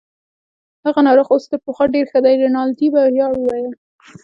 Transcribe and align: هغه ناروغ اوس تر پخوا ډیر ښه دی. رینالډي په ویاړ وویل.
هغه 0.85 0.99
ناروغ 1.07 1.27
اوس 1.33 1.43
تر 1.51 1.57
پخوا 1.65 1.85
ډیر 1.95 2.05
ښه 2.11 2.19
دی. 2.25 2.33
رینالډي 2.41 2.87
په 2.93 3.01
ویاړ 3.15 3.31
وویل. 3.37 3.71